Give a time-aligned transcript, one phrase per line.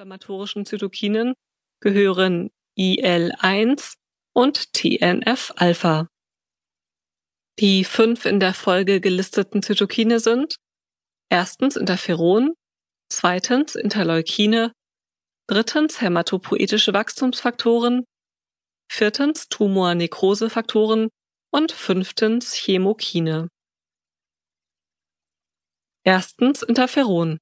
[0.00, 1.34] inflammatorischen Zytokinen
[1.80, 3.96] gehören IL-1
[4.32, 6.08] und TNF-Alpha.
[7.58, 10.56] Die fünf in der Folge gelisteten Zytokine sind
[11.30, 12.54] erstens Interferon,
[13.10, 14.72] zweitens Interleukine,
[15.46, 18.06] drittens hämatopoetische Wachstumsfaktoren,
[18.90, 21.10] viertens Tumornekrosefaktoren
[21.52, 23.48] und fünftens Chemokine.
[26.04, 27.38] Erstens Interferon.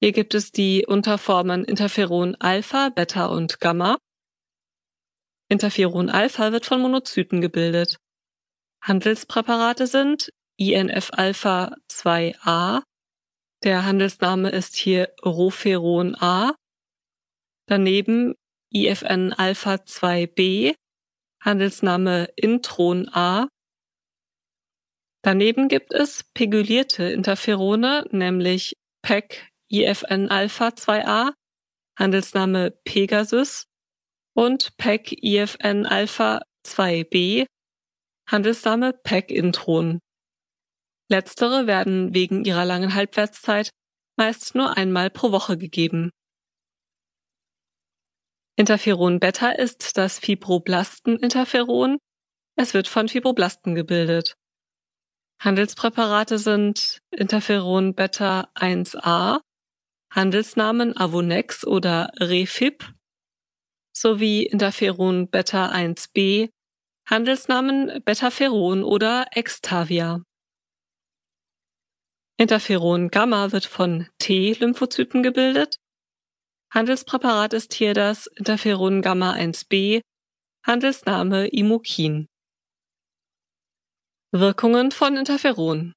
[0.00, 3.98] Hier gibt es die Unterformen Interferon Alpha, Beta und Gamma.
[5.48, 7.96] Interferon Alpha wird von Monozyten gebildet.
[8.80, 12.82] Handelspräparate sind INF-Alpha 2a.
[13.64, 16.54] Der Handelsname ist hier Roferon A.
[17.66, 18.34] Daneben
[18.72, 20.76] IFN-Alpha 2b.
[21.42, 23.48] Handelsname Intron A.
[25.24, 31.32] Daneben gibt es pegulierte Interferone, nämlich PEC IFN-Alpha 2a,
[31.98, 33.64] Handelsname Pegasus,
[34.34, 37.46] und PEC IFN-Alpha 2b,
[38.28, 39.98] Handelsname PEC-Intron.
[41.10, 43.70] Letztere werden wegen ihrer langen Halbwertszeit
[44.16, 46.10] meist nur einmal pro Woche gegeben.
[48.56, 51.98] Interferon Beta ist das Fibroblasten-Interferon.
[52.56, 54.34] Es wird von Fibroblasten gebildet.
[55.40, 59.40] Handelspräparate sind Interferon Beta 1a,
[60.10, 62.92] Handelsnamen Avonex oder Refib
[63.92, 66.50] sowie Interferon Beta 1b,
[67.06, 70.22] Handelsnamen Betaferon oder Extavia.
[72.38, 75.76] Interferon Gamma wird von T-Lymphozyten gebildet.
[76.72, 80.02] Handelspräparat ist hier das Interferon Gamma 1b,
[80.64, 82.28] Handelsname Imokin.
[84.32, 85.94] Wirkungen von Interferon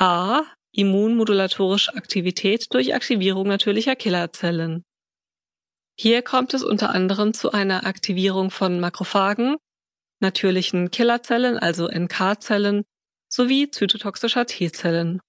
[0.00, 0.42] A.
[0.76, 4.84] Immunmodulatorische Aktivität durch Aktivierung natürlicher Killerzellen.
[5.96, 9.56] Hier kommt es unter anderem zu einer Aktivierung von Makrophagen,
[10.20, 12.82] natürlichen Killerzellen, also NK-Zellen,
[13.28, 15.20] sowie zytotoxischer T-Zellen.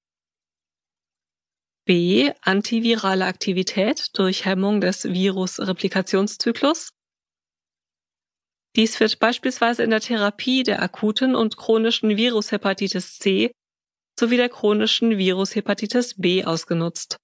[1.85, 2.31] B.
[2.41, 6.89] Antivirale Aktivität durch Hemmung des Virusreplikationszyklus.
[8.75, 13.51] Dies wird beispielsweise in der Therapie der akuten und chronischen Virushepatitis C
[14.19, 17.17] sowie der chronischen Virushepatitis B ausgenutzt.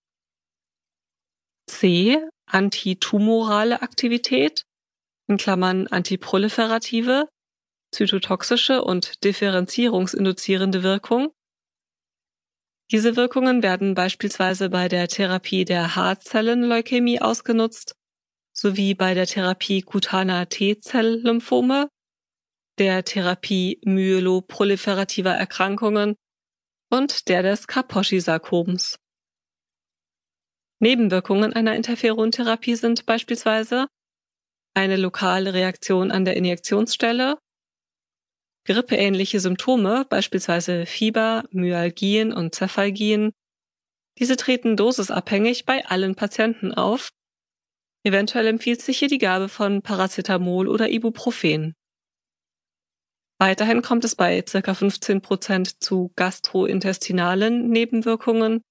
[1.68, 2.18] C.
[2.46, 4.64] Antitumorale Aktivität
[5.28, 7.30] in Klammern antiproliferative,
[7.94, 11.32] zytotoxische und differenzierungsinduzierende Wirkung.
[12.92, 17.96] Diese Wirkungen werden beispielsweise bei der Therapie der Haarzellenleukämie ausgenutzt
[18.54, 21.90] sowie bei der Therapie kutaner T-Zell-Lymphome,
[22.80, 26.16] der Therapie myeloproliferativer Erkrankungen
[26.92, 29.00] und der des Kaposi-Sarkoms.
[30.80, 33.88] Nebenwirkungen einer Interferontherapie sind beispielsweise
[34.76, 37.38] eine lokale Reaktion an der Injektionsstelle,
[38.66, 43.32] grippeähnliche Symptome, beispielsweise Fieber, Myalgien und Cephalgien.
[44.20, 47.10] Diese treten dosisabhängig bei allen Patienten auf
[48.04, 51.76] Eventuell empfiehlt sich hier die Gabe von Paracetamol oder Ibuprofen.
[53.42, 54.74] Weiterhin kommt es bei ca.
[54.76, 58.62] 15 Prozent zu gastrointestinalen Nebenwirkungen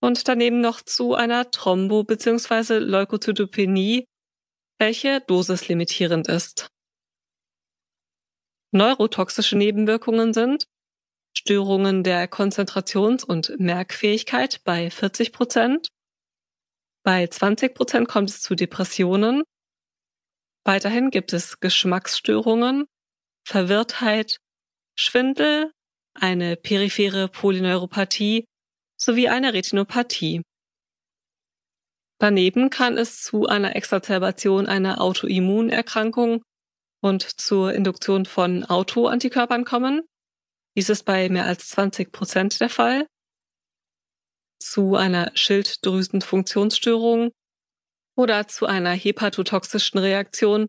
[0.00, 2.78] und daneben noch zu einer Thrombo- bzw.
[2.78, 4.04] Leukozytopenie,
[4.78, 6.68] welche dosislimitierend ist.
[8.72, 10.66] Neurotoxische Nebenwirkungen sind
[11.36, 15.88] Störungen der Konzentrations- und Merkfähigkeit bei 40 Prozent,
[17.04, 19.42] bei 20 Prozent kommt es zu Depressionen.
[20.64, 22.86] Weiterhin gibt es Geschmacksstörungen,
[23.46, 24.38] Verwirrtheit,
[24.98, 25.70] Schwindel,
[26.14, 28.44] eine periphere Polyneuropathie
[29.00, 30.42] sowie eine Retinopathie.
[32.18, 36.42] Daneben kann es zu einer Exazerbation einer Autoimmunerkrankung
[37.00, 40.02] und zur Induktion von Autoantikörpern kommen.
[40.76, 43.06] Dies ist bei mehr als 20 Prozent der Fall
[44.58, 47.30] zu einer Schilddrüsenfunktionsstörung
[48.16, 50.66] oder zu einer hepatotoxischen Reaktion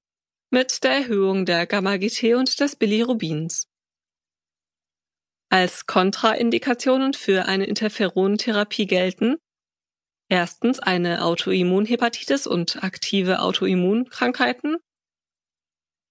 [0.49, 3.67] mit der Erhöhung der Gamma-GT und des Bilirubins.
[5.49, 9.37] Als Kontraindikationen für eine Interferontherapie gelten
[10.29, 14.77] erstens eine Autoimmunhepatitis und aktive Autoimmunkrankheiten,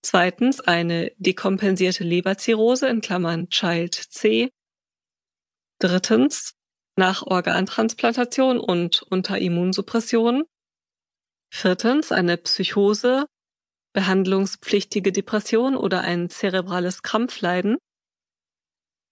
[0.02, 4.50] zweitens eine dekompensierte Leberzirrhose in Klammern Child C,
[5.78, 6.54] drittens
[6.96, 10.44] nach Organtransplantation und unter Immunsuppression.
[11.52, 13.26] Viertens eine Psychose,
[13.96, 17.78] behandlungspflichtige Depression oder ein zerebrales Krampfleiden.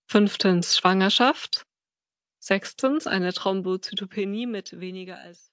[0.07, 1.63] Fünftens Schwangerschaft.
[2.39, 5.43] Sechstens eine Thrombozytopenie mit weniger als